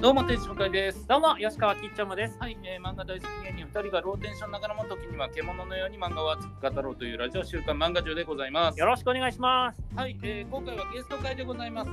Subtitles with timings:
[0.00, 1.08] どうも、天使向井です。
[1.08, 2.36] どうも、吉川きっちょむです。
[2.38, 8.78] はい、えー漫画大好き芸人2人がローテンションながらも時には獣のように漫画を熱く語ろうというラジオ週刊漫画中でございます。
[8.78, 9.82] よろしくお願いします。
[9.96, 11.90] はい、えー今回はゲスト会でございます。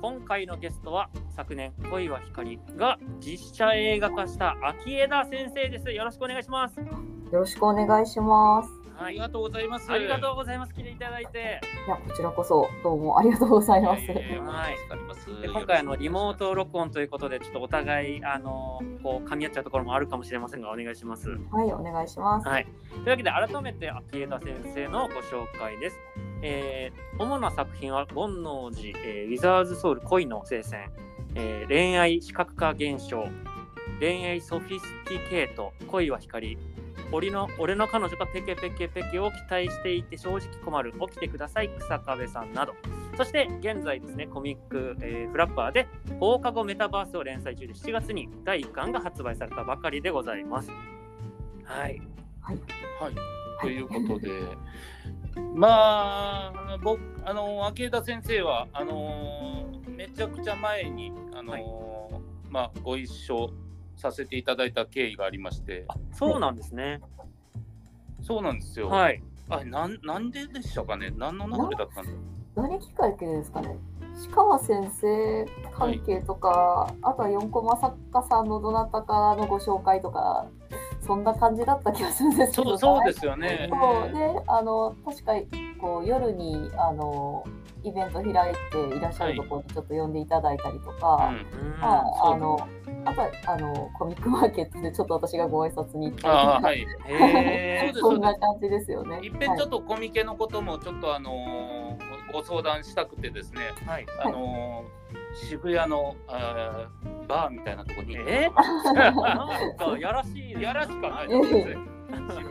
[0.00, 5.92] 今回のゲストは、昨年、恋は光が実写映画化した秋枝先生です。
[5.92, 6.80] よろしくお願いします。
[6.80, 6.86] よ
[7.32, 8.85] ろしくお願いします。
[8.98, 9.90] ありがとうございます。
[9.90, 10.74] ありがとうございます。
[10.74, 11.60] 来ていただいて。
[11.86, 14.02] いや、こちらこそどうもありがとうございます。
[14.04, 15.40] いやいやいやはい助かります。
[15.42, 21.28] で今回あのリモート録音ということで、ちょっとお互いあのこう噛み合っちゃうところもあるかもしれませんが、お願いします。
[21.30, 22.48] はい、お願いします。
[22.48, 22.66] はい。
[22.90, 25.98] というわけで、改めて秋枝先生のご紹介です。
[26.42, 30.90] えー主な作品は、煩悩寺、えーウィザーズソウル恋の聖戦、
[31.34, 33.26] えー恋愛視覚化現象、
[34.00, 36.58] 恋愛ソフィスティケート、恋は光、
[37.12, 42.74] 俺の俺の彼女がペケペケペケを期待していて正直困る、起きてください、草壁さんなど。
[43.16, 45.88] そして現在ですね、コミック、えーフラッパーで
[46.20, 50.70] 放課後メタバースを連載中で7月に第1巻が発売されたばかりでございます。
[51.64, 52.00] はい。
[52.40, 52.58] はい、
[53.60, 54.30] ということで、
[55.54, 61.64] まあ、僕、あの、秋枝先生は、あの、めちゃくちゃ前に、あの、はい。
[62.48, 63.50] まあ、ご一緒
[63.96, 67.00] させていただいた経緯がありまして、あそうなんですね。
[68.22, 68.88] そうなんですよ。
[68.88, 69.22] はい。
[69.48, 71.12] あなんなんででしたかね？
[71.16, 72.68] 何の流れだったんだろう？
[72.68, 73.76] 何きっかけですかね？
[74.30, 80.46] 鹿川先生関係とか、あとは4コマ作家さんのどなたかのご紹介とか、
[81.06, 82.78] そんな感じだった気がするんですけど。
[82.78, 83.68] そうそうですよね。
[83.70, 85.32] そうで、あの確か
[85.80, 87.44] こう夜にあの
[87.86, 88.32] イベント開い
[88.90, 91.80] ていらっしゃるところにちょっと呼んでいただいたりとか、うん。
[91.80, 92.68] まあ、あの
[93.04, 96.86] あとはあのコミックマーケットでちょっと私がご挨拶に行ったりとか、はい。
[97.06, 99.20] へそうですそんな感じですよね。
[99.22, 104.06] いっぺんちょっとコミケのこともちょっとあのーご相談したくてですね、ーはい。
[104.24, 108.54] あのー渋谷のあーバーみたいなところに、えー、
[108.94, 111.95] なんかやらしいやらしかないですね。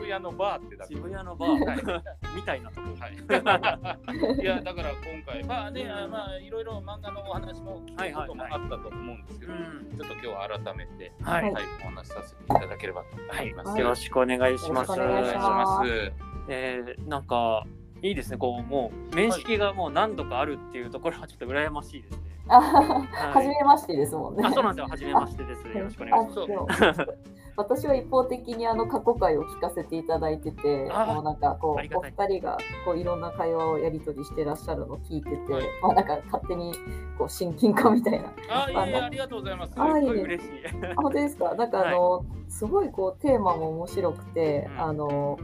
[0.05, 0.93] 渋谷のバーってだけ。
[0.93, 2.95] 渋谷のバー、はいみたいなところ。
[2.95, 3.15] はい、
[4.41, 13.69] いやだから今回まあね、あまあいろいろ漫画のお話も聞くこともあったと思うんですけど、うんちょっと今日は改めて、ははいい、お話しさせていただければと思います。
[13.69, 14.91] はいよろしくお願いします。
[14.91, 16.13] お願いします
[16.47, 17.65] えー、なんか
[18.01, 18.37] いいですね。
[18.37, 22.23] こうもう面識がもう何度かあるっていうところはちょっと羨ましいですね。
[22.47, 24.43] あは初めましてですもんね。
[24.45, 24.87] あ、そうなんですよ。
[24.89, 25.67] 初めましてです。
[25.67, 27.35] よろしくお願いします。
[27.57, 36.73] 私は一方的にあの過去回を聞かせていただいてて、あもうなんかこうお二人がこういろんな会話をやり取りしてらっしゃるのを聞いてて、はいまあなんか勝手に
[37.17, 38.33] こう親近感みたいな。
[38.49, 39.73] あ、いやありがとうございます。
[39.75, 40.51] あすごい嬉しい。
[40.67, 41.55] あ本当ですか？
[41.55, 45.39] なんかあの、すごいこうテーマも面白くて、うんあの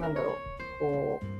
[0.00, 0.34] なんだろう
[0.80, 1.33] こう。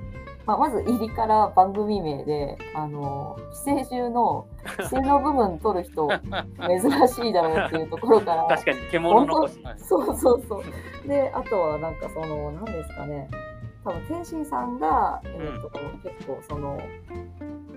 [0.46, 4.46] まあ、まず入りから番組名で、あの寄生獣の
[4.78, 9.62] 寄生の部分取る人珍しいだろうっていうところから 確かに獣残し。
[9.62, 10.62] はいそうそうそ
[11.04, 11.08] う。
[11.08, 13.28] で、あとはなんかその、何ですかね、
[13.84, 15.70] 多分天心さんが、えーと
[16.02, 16.78] 結構その、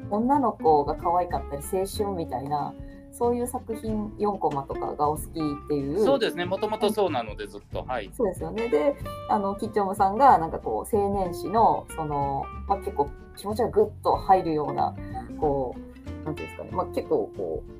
[0.09, 2.73] 女の子が可愛かったり、青春みたいな、
[3.17, 6.03] そういう作品4コマとかがお好きっていう。
[6.03, 7.83] そうですね、もともとそうなのでずっと。
[7.87, 8.11] はい。
[8.13, 8.69] そうですよね。
[8.69, 8.95] で、
[9.29, 14.95] あの、キッチョムさんが、なんかこう、青年誌の、その、まあ、結構気持ちがぐっと入るような、
[15.39, 17.71] こう、なんていうんですかね、まあ、結構こう、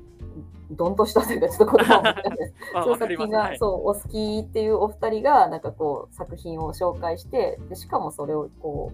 [0.70, 8.92] どんとしたというか、ちょっと言葉を難しいですあそう作品が、はいそうお好きっていうお二人がなんかこう作品を紹介してでしかもそれをこ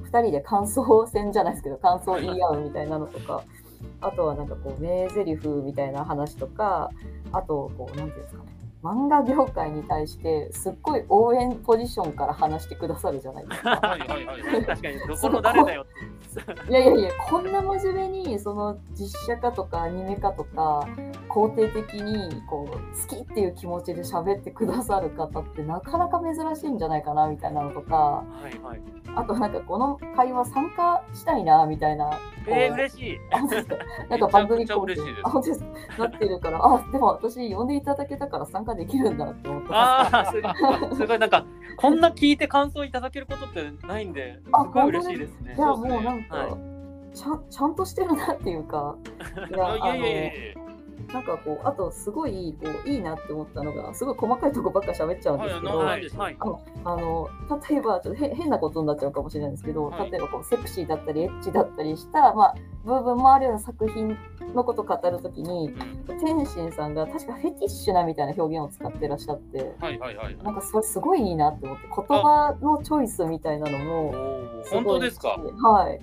[0.00, 3.44] う二人で感想戦じゃないですけど感想を言い合うみたいなのとか
[4.00, 6.90] あとはなんかこう名台詞みたいな話とか
[7.32, 13.70] あとこうなんていうんですかね漫画業界に対してすっごい応援ポジションから話してくださるじゃないですか。
[13.70, 14.64] はいはいはい。
[14.66, 16.70] 確かにどこの誰だよって。
[16.70, 20.86] いやいやいや、こんな真面目にその実写化とかアニメ化とか
[21.30, 28.82] 肯定的にこう好きっていう気持ちで喋ってくださる方ってなかなか珍しいんじゃないかなみたいなのとか、はいはい。
[29.16, 32.18] あとなんかこの会話参加したいなみたいな。
[32.46, 33.18] えー、嬉しい。
[34.10, 35.20] なんか番組嬉しいです。
[35.24, 35.60] あ本当です。
[35.60, 35.66] か
[35.98, 40.96] なってるから、あでも私呼んでいただけたから参加できるんだって思ってああ、すごい。
[40.96, 41.46] すごい、なんか、
[41.76, 45.54] こんな聞いて感想いただけることってないんで、すあごい嬉しいですね。
[45.56, 45.60] い。
[45.60, 47.16] やもうなんか、はい。
[47.16, 48.96] ちゃんちゃんとしてるなっていうか、
[49.50, 50.63] い いやいやいやいや
[51.12, 56.10] なんかこう、あとすごいこういいなって思ったのが、すごい細かいとこばっか喋っちゃうんですけど、はいはい。
[56.10, 56.36] はい。
[56.84, 57.28] あの
[57.68, 64.16] 例えばちょっとへ変なことになっちゃうかもしれないんですけど、はい例えばこうセクシーだったりエッチだったりした、まあ、部分もあるような作品
[64.54, 70.36] のことを語るときに、うん天心さんが確かフェティッシュなみたいな表現を使ってらっしゃって、はいはいはい。
[70.42, 75.28] なんかそれすごいいいなって思って、言葉のチョイスみたいなのも、おーすごい本当ですか？
[75.28, 76.00] はい。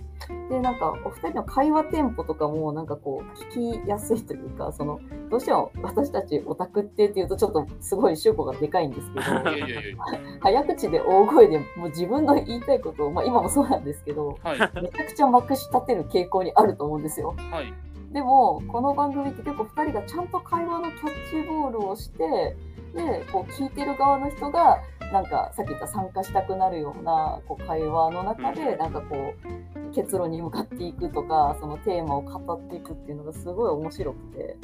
[0.50, 5.00] でなんかお二人の会話テンポとかもなんかこう聞きやすいというかその
[5.32, 9.24] どうしても私たちオタクってっていうとちょっとすごい主語がでかいんですけど
[10.42, 14.60] 早口で大声でもう自分の言いたいことを、まあ、今もそうなんですけどはい。
[14.82, 17.34] めちゃくちゃまくし立てる傾向にあると思うんですよ。
[17.52, 17.74] はい。
[18.12, 22.58] でもこの番組って結構2人がちゃんと会話のキャッチボールをして
[22.94, 24.80] でこう聞いてる側の人が
[25.14, 34.58] なんかさっき言った参加したくなるようなこう会話の中でなんかこう結論に向かっていくとかそのテーマを語っていくっていうのがすごい面白くて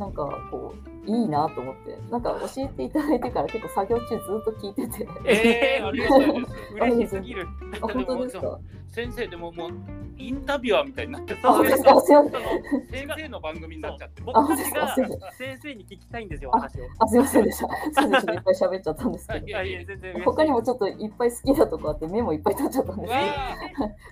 [0.00, 1.98] なんかこういいなと思って。
[2.10, 5.08] なんか教えていただいてから結構作業中ずっと聞いてて。
[5.24, 6.54] えー、ありがたいです。
[6.74, 7.46] 嬉しすぎる。
[7.80, 8.58] あ本当ですか？
[8.88, 9.70] 先生でももう
[10.18, 12.42] インタビュアーみたいになってあ本当ですかすいません。
[12.90, 14.20] 先生の番組になっちゃって。
[14.22, 16.84] 僕たちあが先生に聞きたいんですよ、あ話を。
[16.98, 17.68] あすいませんでした。
[18.02, 19.46] そうですねいっぱい喋っちゃったんですけど。
[19.46, 23.18] いやいや全然他にもちょっといっぱい好きなとこあってメモいっぱい取っちゃったんですわ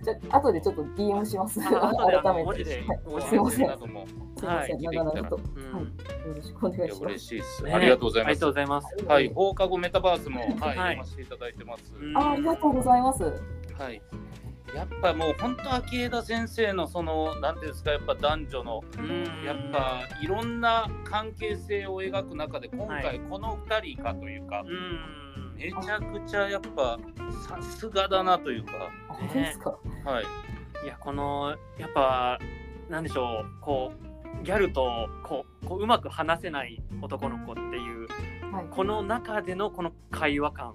[0.05, 0.15] けど。
[0.17, 1.61] じゃあ後でちょっと DM します。
[1.61, 2.65] 改めて。
[2.65, 2.79] す
[3.35, 3.79] いません。
[3.79, 3.89] すい
[4.47, 4.81] ません。
[4.81, 5.37] 長々と。
[5.37, 5.43] よ
[6.27, 6.35] うん。
[6.37, 7.13] ろしくお願いいやします。
[7.13, 7.73] 嬉しいです、ね。
[7.73, 8.31] ありがとうございます。
[8.31, 9.05] ありがとうございます。
[9.07, 9.33] はい。
[9.35, 10.97] 放課後メタバースも はい、はい。
[10.97, 12.17] 読ませていただいてます、うん。
[12.17, 13.23] あありがとうございます。
[13.25, 14.03] はい。
[14.75, 19.45] やっぱもう本当秋枝先生のそのなんていうんですかやっぱ男女のうん。
[19.45, 25.55] やっぱいろんな関係性を描く中で今は回この2人かというか、うん。
[25.57, 26.99] めちゃくちゃやっぱ
[27.49, 28.73] さすがだなというか。
[29.09, 29.71] あ本当ですか？
[30.05, 30.25] はい。
[30.85, 32.39] いや、この、やっぱ、
[32.89, 34.08] なんでしょう、こう、
[34.43, 38.09] ギャルとこうこううまく話せない男の子っていう
[38.53, 38.67] はい。
[38.71, 40.73] この中でのこの会話感っ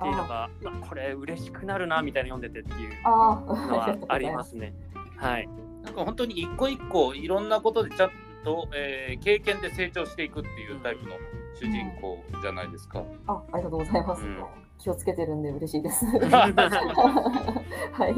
[0.00, 4.44] ていうのがうわこれ嬉しくなるなみたいな読んでてっていうああのはあ りま。
[4.44, 4.72] すね。
[5.16, 5.48] はい。
[5.82, 8.10] なんか本当に一個一個いろんなことでちゃん
[8.44, 11.16] と、えー経験で成長していくっていうタイプの
[11.54, 13.02] 主人公じゃないですか。
[13.26, 14.22] あありがとうございます。
[14.22, 14.44] うん
[14.78, 16.04] 気をつけてるんで嬉しいです。
[16.22, 16.22] は
[18.08, 18.14] い。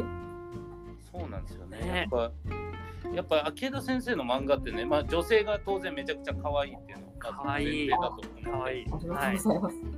[1.11, 1.79] そうなんですよね。
[1.81, 2.31] ねやっぱ
[3.13, 8.87] やっぱ秋枝先生の漫画ってね、まあ、女性が当然めちゃくちゃ可愛いっていうのが可愛い前提だと思うのではい。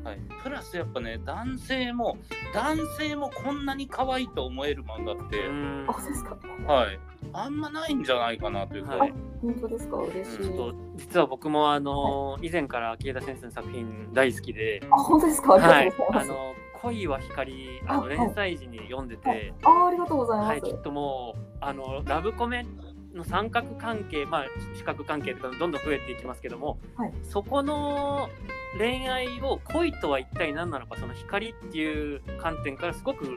[0.05, 2.17] はい、プラスやっぱね男性も
[2.55, 6.37] 男性もこんなに可愛いと思える漫画って、うんあそうですか。
[6.67, 6.99] はい、
[7.33, 9.13] あんまないんじゃないかなというか、はい
[9.43, 9.97] 本当ですか？
[9.97, 10.57] 嬉しいちょっ。
[10.57, 15.55] と実は僕もあの以前から秋枝先生の作品大好きで、あ本当ですか？
[15.55, 16.31] ありはいがとうございます。
[16.31, 20.49] あの恋は光あの連載時に読んでて、あありがとうございます。
[20.51, 22.67] はい、きっともうあのラブコメ
[23.15, 28.29] の三角関係、まあ、四角関係とかどんどん増えていきますけども、はいそこの
[28.79, 33.37] 恋愛を恋とは一体何なのかその光っていう観点からすごくすっ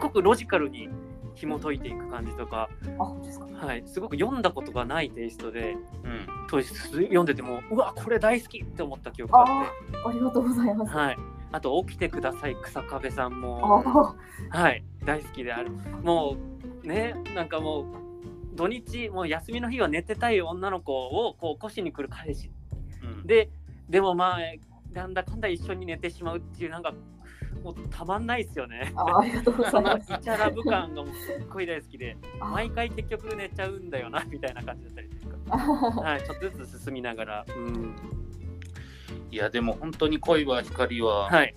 [0.00, 0.88] ごくロジカルに
[1.34, 2.68] 紐解いていく感じとか、
[2.98, 3.46] あ本当ですか。
[3.66, 9.96] はい、すごく読んだことがないテイストでうん、当時読んでてもうわこれ大好きって思った記憶があって。
[10.08, 10.96] ありがとうございます。
[10.96, 11.18] はい、
[11.52, 13.84] あと「起きてください草壁さんも」
[14.50, 15.70] あはい、大好きである。
[16.02, 16.36] も
[16.84, 17.84] うね、なんかもう
[18.60, 22.52] 土日、もう休みの日は寝てたい女の子をこう起こしに来る彼氏。
[23.02, 23.48] うん、で、
[23.88, 24.38] でもまあ、
[24.92, 26.92] なんだかんだ一緒に寝てしまうっていう、なんか、
[27.64, 28.92] もうたまんないですよね。
[28.96, 30.12] あありがとうござそのいます。
[30.12, 35.36] イチャラブ感がもうすっごい大好きで、あ毎回結局寝ちゃうんだよな、みたいな感じだったりとか。
[35.48, 35.56] あ
[36.12, 37.46] はい、ちょっとずつ進みながら。
[37.56, 37.96] うん。
[39.30, 41.54] いやでも本当に恋は光は、はい。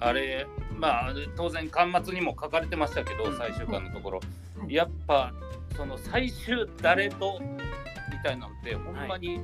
[0.00, 0.46] あれ
[0.78, 4.24] まあ当然巻末にも書かれてましたけど、うん最終巻のところ、は
[4.68, 5.32] いやっぱ
[5.76, 7.40] その最終誰と
[8.10, 9.40] みたいなのってほんまに、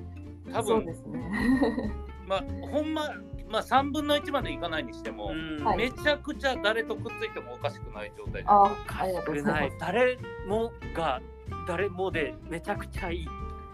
[0.50, 1.92] 多分そうですね。
[2.26, 3.10] まあほんま
[3.48, 8.64] まあ3分の1までいかないにしても、うんはいめちゃくちゃ誰とくっついてもおかしくない状態であ
[8.98, 9.76] ありがとうございます。
[9.78, 11.20] 誰もが
[11.68, 13.28] 誰もでめちゃくちゃいい。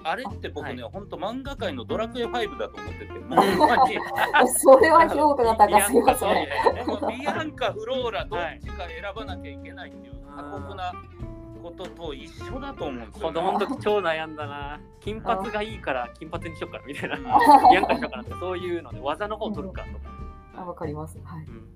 [0.04, 3.36] あれって僕ね、はほんと漫画界のドラクエ5だと思ってて、 も。
[4.46, 6.84] それは評価が高すぎますいやね。
[6.86, 10.92] もうビアンかフローラどっちか選ばなきゃいけないっていう過酷な
[11.68, 14.80] ことと一緒だと思うんですよ、子供の時超悩んだな。
[15.00, 17.16] 金髪がいいから金髪にしようかなみたいな。
[17.16, 17.25] うん
[17.75, 19.98] ヤンカしようかなとかそういうので技の方取るかとか。
[20.56, 21.18] あわかります。
[21.25, 21.44] はい。
[21.44, 21.68] うん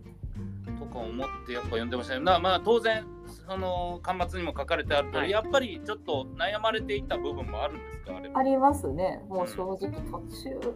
[0.79, 2.21] とか思ってやっぱ読んでましたね。
[2.21, 3.05] なまあ当然
[3.47, 8.13] その巻末にも書かれてある通り、はいやっぱりちょっと悩まれていた部分もあるんですか？
[8.35, 9.23] あありますね。
[9.29, 10.75] もう正直途中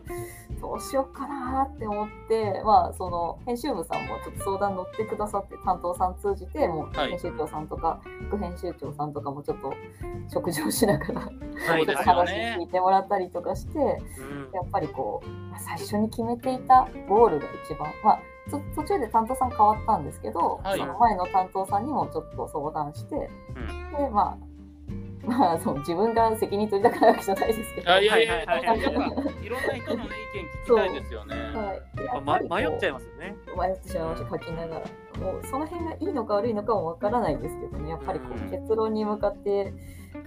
[0.61, 7.11] どうしようかなって思って、まあその編集部さんもちょっと相談乗ってくださって担当さん通じてもうはい。
[7.11, 9.73] 編集長さんとか副編集長さんとかもちょっと
[10.33, 12.57] 食事をしながらはい話ね。
[12.61, 14.51] 聞いてもらったりとかして、うん。
[14.53, 18.21] やっぱりこうまあ最初に決めていたゴールが一番まあ
[18.51, 20.79] と途中で担当さん変わったんですけど、はい。
[20.79, 24.05] その前の担当さんにもちょっと相談して、うん。
[24.05, 24.56] でまあ
[25.29, 27.93] まあそう自分が責任取りたくないわけじゃないですけど。
[27.93, 29.01] あいやいや、はいはい やっぱ
[29.43, 31.35] いろんな人のね、意見聞きたいですよね。
[31.35, 33.37] はい、ま迷っちゃいますよね。
[33.57, 34.83] 迷ってしまいました書きながら
[35.21, 39.73] もうその辺がいいのか悪いのかもわからないんですけどねやっぱりこう結論に向かって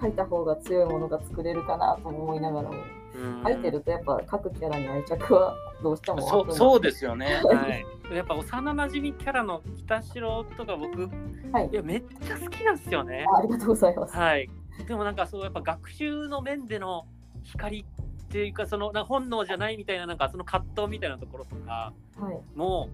[0.02, 2.76] 書いた方が強いものが作れるかなとも思いながらも
[3.16, 7.42] うん書いてるとやっぱ各キャラに愛着はどうしてもそうそうですよね。
[7.44, 7.68] は
[8.12, 11.10] い、やっぱ幼馴染キャラの北城とか僕、
[11.52, 13.26] はいいやめっちゃ好きなんですよね。
[13.34, 14.16] あありがとうございます。
[14.16, 14.50] はい。
[14.88, 17.06] でもなんかそうやっぱ学習の面での
[17.44, 17.86] 光っ
[18.32, 22.90] ていうかそのな本能じゃないみたいななんかその葛藤みたいなところとかはい、も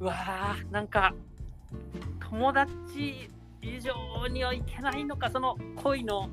[0.00, 1.12] ううわーなんか
[2.20, 3.28] 友達
[3.62, 6.28] 以上にはいけないのかその恋の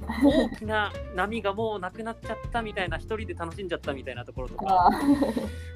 [0.00, 4.66] 大きな波がもうなくなっちゃったみたいな一人で楽しんじゃったみたいなところとか。
[4.68, 4.90] あ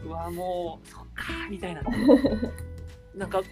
[0.05, 1.83] うわもうそっかみたいな
[3.15, 3.43] なんか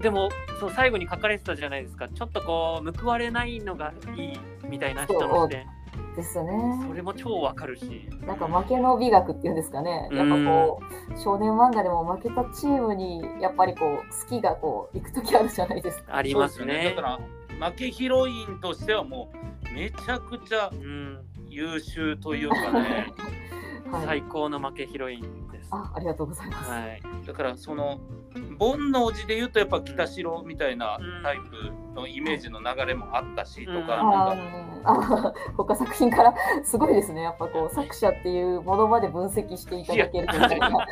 [0.00, 2.08] でもそう最後に書かれてたじゃないですか。
[2.08, 6.50] ちょっとこう報われないのがいいみたいな人の視点ーですね。
[6.88, 8.08] それも超わかるし。
[8.26, 10.80] なんか負けの美学っていうんですかね、やっぱこ
[11.14, 16.16] う少年漫画でも負けたチームにやっぱりこう好きがこう行く時あるじゃないですか。
[16.16, 16.94] ありますそうですよね。
[16.96, 17.18] だか
[17.58, 19.30] ら負けヒロインとしてはも
[19.70, 21.32] うめちゃくちゃうん。
[21.52, 23.12] 優秀というかね。
[23.92, 25.41] はい、最高の負けヒロイン
[25.74, 26.70] あありがとうございます。
[26.70, 27.02] はい。
[27.26, 27.98] だからその
[28.58, 34.82] 煩悩寺で言うとやっぱ北城みたいなタイプのイメージの流れもあったしとか、うん。
[34.82, 37.22] か他作品からすごいですね。
[37.22, 40.86] やっぱこう作者っていうものまで分析していただけるというか。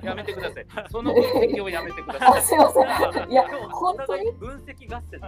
[0.04, 0.66] やめてください。
[0.88, 2.38] その分析をやめてください。
[2.38, 2.80] あ すいませ
[3.26, 3.30] ん。
[3.30, 4.30] いや本当に？
[4.32, 5.20] 分析合戦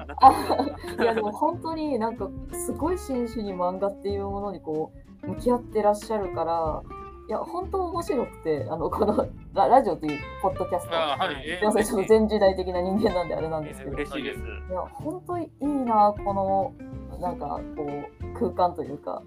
[1.03, 4.93] いやでも本当になんかすごい真摯に漫画っていうものにこ
[5.25, 6.83] う向き合ってらっしゃるから
[7.27, 10.95] いや本当面白くてあのこのララジオというポッドキャスト。
[10.95, 13.93] あはい、えすいませんちょっと全時代的な人間なんであれなんですけど。
[13.93, 14.41] 嬉しいです。
[14.41, 16.75] いや本当にいいなこの
[17.19, 19.23] なんかこう空間というか。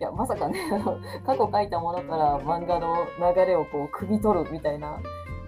[0.00, 0.58] いや まさかね
[1.26, 4.98] 過去書いたものから漫画の流れをこう汲み取るみたいな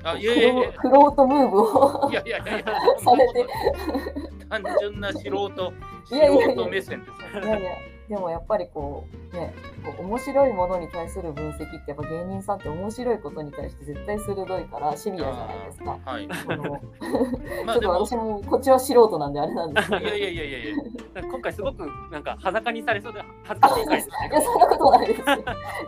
[0.04, 0.72] あいやいやいや。
[0.72, 2.64] クロートムーブをいやいやいやいや
[2.98, 3.46] されて。
[4.48, 5.72] 単純な素人
[6.04, 15.98] 素人目線ですいやいやでもやっぱりこうねこう面白いものに対する分析ってやっぱ芸人さんって面白いことに対して絶対鋭いからシビアじゃないですか。
[16.04, 16.28] はい。
[16.28, 20.06] ちょっと私もこっちは素人なんであれなんですけど。
[20.06, 20.74] いやいやいやいや。
[21.22, 25.20] 今回すごくなんか裸にされそうで恥ずかしい回ですいや、そんなことないです。
[25.20, 25.24] い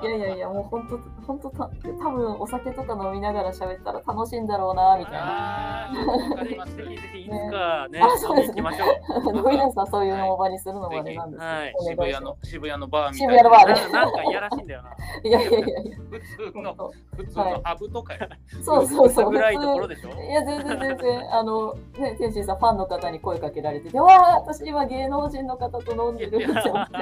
[0.04, 1.70] やいやいや、もう本当、本当た、
[2.02, 6.66] 多分お酒とか飲みながら喋ったら楽しいんだろうな、みたいな。
[6.66, 8.84] ぜひぜひいつかね、あそうですね飲みに行きましょ
[9.32, 9.36] う。
[9.36, 11.74] 飲みなさん、そういうのを場にするのもあれなんですはい
[12.06, 13.50] 渋谷の渋谷のバーみたいな
[13.90, 14.90] なんかいやらしいんだよな。
[15.24, 15.66] いやいやいや
[16.10, 18.28] 普通の本普通のハブとかや。
[18.62, 19.30] そうそうそう。
[19.30, 20.10] ぐらいところ普でしょ？
[20.10, 26.96] 通いや、全然全然、あの、ね、天心さん、ファンの方に声かけられてて、わあ、私今芸能人の方と飲んでるって思って。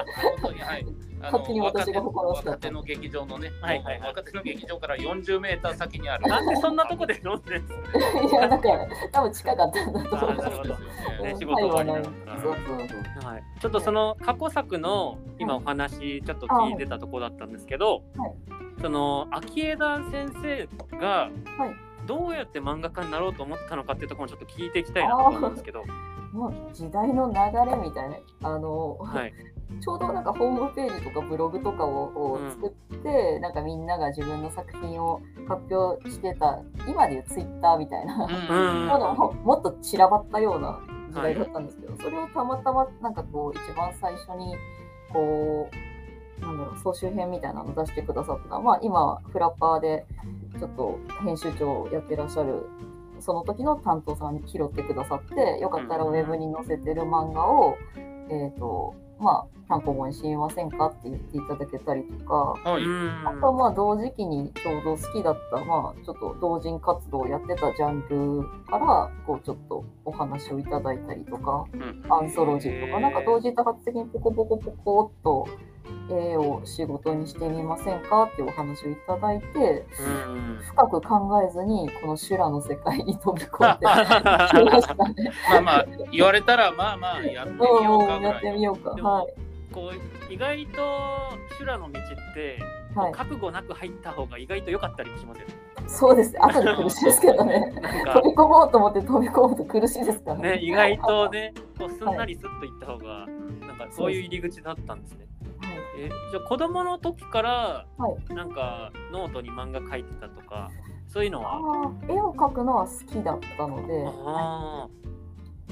[1.25, 2.50] 勝手に私が誇らしかった。
[2.50, 4.09] 若手の劇場のね、はいはいはい。
[4.09, 6.26] 若手の劇場から40メーター先にある。
[6.28, 8.23] なんでそんなとこで飲んでるんですか。
[8.23, 8.69] いや、なんか、
[9.12, 11.33] 多分近かったんだと思いますそうですよね。
[11.33, 12.88] ね仕事終わりなのかそうそう
[13.23, 13.31] そう。
[13.31, 18.35] はい、ちょっとその過去作の今お話ちょっと聞いてたところだったんですけど、はい。
[18.81, 21.95] その秋枝先生がはい。
[22.07, 25.85] どうやって漫画家になろうと思ったのかっていうところもちょっと聞いていきたいなと思うんですけど、
[26.33, 29.33] もう時代の流れみたいな、あの、はい、
[29.81, 44.57] ちょうどなんかホームページとかブログとかを作って、なんかみんなが自分の作品を発表してた、今でいうツイッターみたいな、うんまだ ももっと散らばったような時代だったんですけど、それをたまたまなんかこう一番最初に
[45.12, 45.95] こう
[46.40, 50.07] なんだろう総集編みたいなの出してくださった、まあ、今フラッパーで
[50.59, 52.66] ちょっと編集長をやってらっしゃる
[53.21, 57.76] その時の担当さんに拾ってくださってよかったらウェブに載せてる漫画を、
[58.28, 62.85] えっ、とまあ単行本にしませんかって言っていただけたりとか、はい。
[62.85, 75.49] うんあとはまあ同時期にちょうど好きだった、まあ、ちょっと同人活動をやってたジャンルからこうちょっとお話をいただいたりとかうんアンソロジーとかなんか同時多発的にポコポコポコっと
[76.11, 85.33] 絵を仕事にしてみませんかっていうお話をいただいてうん深く考えずにこの修羅の世界に飛び込んで きましたね。
[85.50, 88.62] まあまあ言われたらまあまあやってみようかうんやってみ。
[88.62, 88.91] ようか。
[88.91, 89.35] はい。
[89.73, 92.59] こう意外と修羅の道って、
[92.95, 95.55] はい、覚悟なく入った方が意外と良かったりもしますよね。
[95.87, 96.35] そうです。
[96.41, 97.73] 後で苦しいですけどね。
[98.12, 103.26] 飛び込もうと思って飛び込むと苦しいですからね、意外とね、こうすんなりスッといった方が、
[103.67, 105.26] なんかそういう入り口だったんですね。
[105.95, 110.71] はいえじゃあ子供の時から、はなんかノートに漫画描いてたとか、
[111.07, 111.93] そういうのは？
[112.09, 114.89] 絵を描くのは好きだったので、あ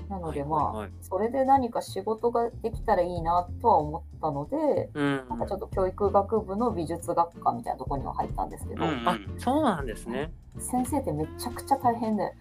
[0.09, 0.83] なのではいまあ、はい。
[0.83, 5.29] はいそれで何か仕事ができたらいいなとは思ったので、うん。
[5.29, 10.33] なんかちょっと教育学部の美術学科みたいなところには入ったんですけど、うんあそうなんですね。
[10.59, 12.33] 先生ってめちゃくちゃ大変で、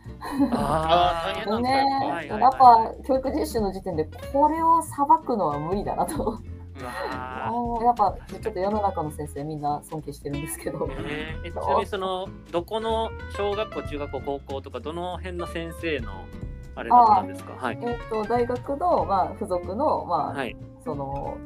[0.52, 1.34] あー。
[1.34, 2.06] 大変なんでねやっぱ。
[2.06, 2.98] はいはいやっはい。
[3.02, 6.40] ぱ教育実習の時点でこれを裁くのは無理だなと。
[6.82, 7.52] うわー。
[7.52, 16.12] もうやっぱちょっと世の中の先生みんな尊敬してるんですけど、えーえちなみにそのどこの小学校中学校高校とかどの辺の先生の
[16.76, 17.54] あれだったんですか？
[17.54, 17.80] はい。
[17.82, 20.56] えっと大学の、まあ、付属の、まあはい。
[20.84, 21.38] その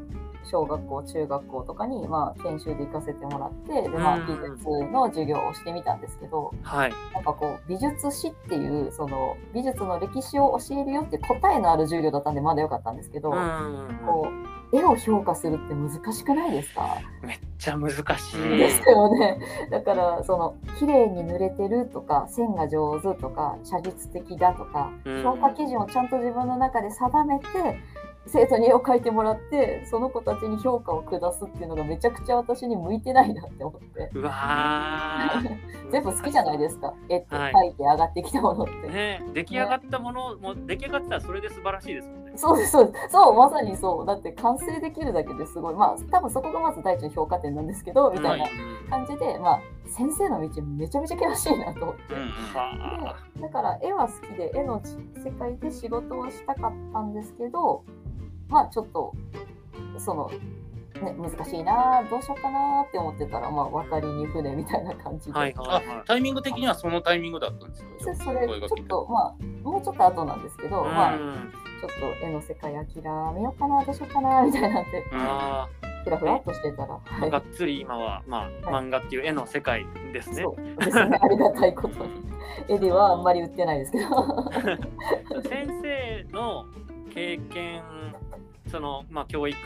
[0.48, 3.52] 小学校中学校とかに、まあ、研修で行かせてもらっ
[3.84, 4.28] てで、まあ、うん。
[4.28, 6.94] 美術の授業をしてみたんですけどはい。
[7.16, 14.00] なんかこう美術史っていうその美術の歴史を教えるよって答えのある授業だったんでまだ良かったんですけど、うん。
[14.06, 16.98] こう絵を評価するって難しくないですか？
[17.22, 18.58] めっちゃ難しうんい。
[18.58, 19.40] ですよね。
[19.72, 25.24] だからその綺麗に塗れてるとか線が上手とか写実的だとかうん。
[25.24, 27.46] 評価基準をちゃんと自分の中で定めて
[28.28, 34.10] 生徒に絵を描いてもらってその子たちに評価を下すっていうのがめちゃくちゃ私に向いてないなって思って。
[34.16, 35.58] うわー
[35.96, 36.94] 全部好きじゃないですか。
[37.08, 37.54] 絵ってはい。
[37.54, 38.74] 描いて上がってきたものって。
[38.90, 42.34] ね出来上がったものも出来上がってたらそれで素晴らしいですもんね。
[42.36, 43.12] そうですそうです。
[43.12, 44.06] そうまさにそう。
[44.06, 45.76] だって完成できるだけですごい。
[45.76, 48.46] まあ多分そこがまず第一の評価点なんですけどみたいな
[48.90, 51.86] 感じで、まあ先生の道めちゃめちゃ険しいなと。
[51.86, 52.14] 思って。
[52.14, 54.82] うんだから絵は好きで絵の
[55.24, 57.84] 世界で仕事をしたかったんですけど
[58.50, 59.14] まあちょっと
[59.98, 60.30] その、
[61.02, 66.04] ね、難しいなどうしようかなって思ってたら、まあ、渡りに船みたいな感じで、はいあはいはい。
[66.06, 75.68] タイミング的にはそのタイミングだったんですかでそれちょっとまあもうちょっと後なんですけど、まあ、うんちょっと絵の世界諦めようかなどうしようかなみたいになってあ
[76.06, 77.32] ふらふらっとしてたら、はーい。
[77.32, 80.44] がっつり今はまあ漫画っていう絵の世界ですね。
[80.44, 81.20] そうですね。
[81.20, 82.12] ありがたいことに。
[82.70, 84.06] 絵ではあんまり売ってないですけど。
[85.50, 86.66] 先生の
[87.12, 87.84] 経験
[88.76, 89.58] そのまあ教育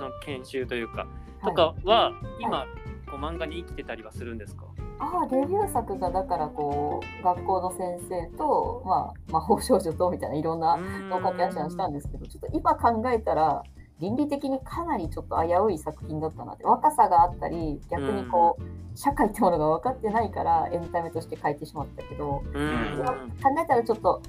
[0.00, 1.08] の研修というか
[1.42, 2.66] とかは今
[3.10, 4.66] こう漫画に生きてたりはするんですか？
[5.00, 13.64] ああデビュー作がだからこう学校の先生と、まあ、魔法少女とみたいないろんなのを掛け合わせはしたんですけどちょっと今考えたら
[13.98, 23.04] 倫理的にかなりちょっと危うい作品だったなって若さがあったり逆にこう社会ってものが分かってないからエンタメとして書いてしまったけどうん。
[23.42, 24.22] 考えたらちょっと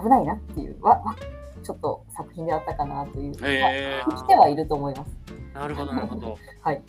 [0.00, 1.14] 危ないなっていうわわ
[1.62, 5.10] ちょっと作品であったかなという、へまあ生きてはいると思います。
[5.54, 6.82] なるほどなるほど、 はい、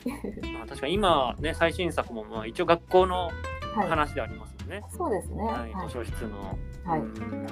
[0.54, 3.30] まあ、確かに今ね最新作もまあ一応学校の
[3.76, 5.44] はい、話でありますよね、そうですね。
[5.44, 5.72] ははい。
[5.72, 7.00] い、図書室の、はい。
[7.00, 7.48] うん。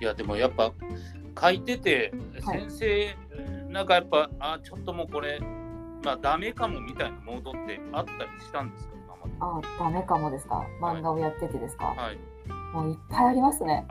[0.00, 0.72] いやでもやっぱ
[1.40, 2.12] 書いてて
[2.44, 3.16] はい先生、
[3.68, 5.38] なんかやっぱあちょっともうこれ
[6.04, 9.16] まあダメかもみたいなモードってあったりしたんですか今
[9.50, 9.68] まで？
[9.78, 10.66] あダメかもですか？
[10.80, 12.18] 漫画をやっててですか、はい
[12.72, 13.84] もういっぱいありますね。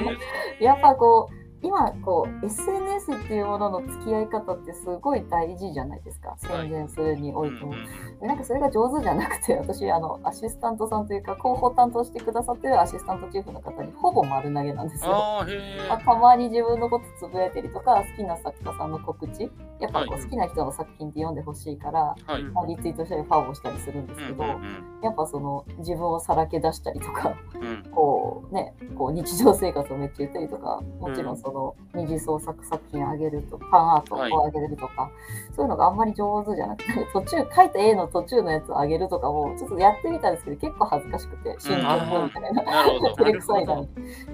[0.60, 6.36] やっぱこう今こう SNS っていうものの付き合い方ってすごい大事じゃないですか。
[6.38, 7.86] 宣伝するにおいても、うんうん
[8.20, 15.10] でなんかそれが上手じゃなくて私あのアシスタントさんというか広報担当してくださってるアシスタントチーフの方にほぼ丸投げなんですよ。
[15.12, 15.46] あ
[15.88, 19.50] まあ、たまに自分のことつぶやいたりとか好きな作家さんの告知。
[19.80, 20.22] やっぱこうはい。
[20.22, 27.60] 好きな人の作品って読んでほしいから、えはい、まあリツイートしたりファンをしたりするんですけど、うんうんやっぱその自分をさらけ出したりとかうん。
[27.60, 31.51] うんこうね、こう日常生活をめっちゃ言ったりとか、もちろんその
[31.94, 35.10] 二次創作作品をあげると、ファンアートをあげるとか、
[35.54, 42.62] そういうのがあんまり上手じゃなくて、 途中、描いた絵の途中のやつをあげるとかも、ちょっとやってみたんですけど、結構恥ずかしくて、真剣にみたいな。
[43.16, 43.76] 照れくさいな。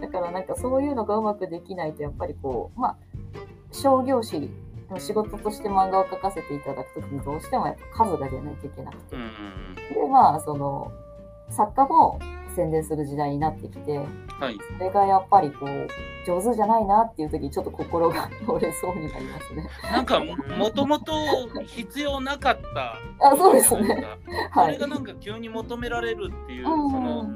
[0.01, 2.97] だからなんかそういうのがうまくできないと、やっぱりこう、まあ、
[3.73, 4.51] 商業誌
[4.91, 9.17] の仕事として漫画を描かせていただくときにどうしてもやっぱ数が出ないといけなくて。
[9.17, 9.95] うん、うん。
[9.95, 10.91] で、まあ、その、
[11.51, 12.19] 作家も
[12.59, 14.03] 宣伝する時代になってきて、うん
[14.41, 15.89] はいそれがやっぱりこう
[16.27, 19.69] 上手じゃないなっていう時にちょっと心が 折れそうになりますね。
[19.91, 21.13] なんかももともと
[21.67, 24.05] 必要なかったあそうですね。
[24.55, 24.73] そはい。
[24.73, 27.27] れがなんか急に求められるっていう、うんその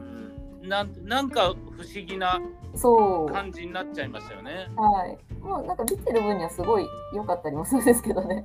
[0.63, 2.41] なんなんか不思議な。
[2.81, 4.69] 感じになっちゃいましたよね。
[4.77, 5.19] はい。
[5.43, 8.45] もうなんか見てる分にはすごい良かったりもするんですけどね。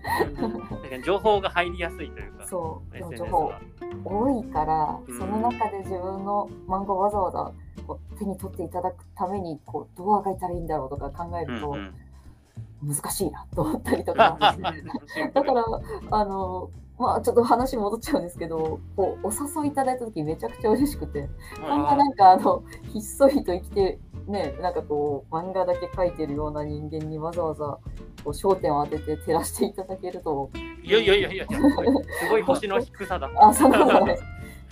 [1.06, 2.94] 情報が入りやすいというかそう。
[2.94, 3.62] でも SNS 情報は
[4.04, 7.54] 多いから、うんその中で自分の漫画をわざわざ
[7.86, 11.94] こう手に取っていただくためにこうどうあがいたらいいんだろうとか考えるとうんうん
[12.84, 14.38] 難しいなと思ったりとか。
[15.34, 15.66] だから、
[16.12, 21.30] あの、まあちょっと話戻っちゃうんですけど、こうお誘いいただいた時めちゃくちゃ嬉しくて、
[21.60, 21.84] こん。
[21.84, 27.82] ななんかあのひっそりと生きてねなんかこう漫画だけ描いてるような人間にわざわざこ
[28.26, 30.50] う焦点を当てて照らしていただけると。
[30.84, 33.30] いやいやいやいや、すごい星の低さだ。
[33.36, 34.24] あそうなんです。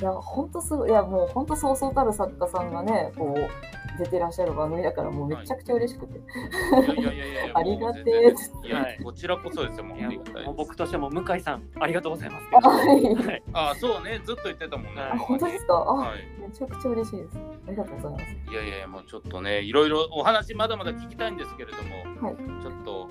[0.02, 6.22] いや本当すごいいやもう本当そうそうたる作家さんがねこう出てらっしゃる番組だからもうめちゃくちゃ嬉しくて、い。
[6.22, 9.00] やいやいやいやいや ありがてえいや、はい。
[9.04, 9.98] こちらこそですよ、もう。
[9.98, 12.68] いやありがた僕としても向井さんありがとうございます。
[12.68, 13.16] はい。
[13.16, 13.44] はい。
[13.54, 15.02] ああ、そうね、ずっと言ってたもんね。
[15.02, 15.12] はい。
[15.12, 15.74] あ本当ですか？
[15.74, 16.20] あ、はい。
[16.42, 17.38] めちゃくちゃ嬉しいです。
[17.68, 18.52] ありがとうございます。
[18.52, 22.36] いやいやいや、もうちょっとね、いろいろお話まだまだ聞きたいんですけれども、はい。
[22.62, 23.10] ちょっと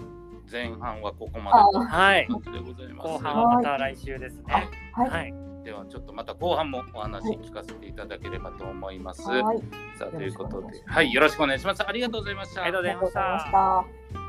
[0.51, 2.27] 前半はここまあではい。
[2.29, 3.09] ということでございます。
[3.09, 4.44] 後半はまた来週ですね。
[4.92, 5.11] はい。
[5.11, 5.54] はい。
[5.64, 9.22] ではちょっとまた後半もお話聞かせていただければと思います。
[9.22, 9.59] はい。
[9.98, 10.85] さあということよろしくお願いし、ます。
[10.85, 11.88] ではい、よろしくお願いします。
[11.88, 12.62] ありがとうございました。
[12.62, 14.23] ありがとうございました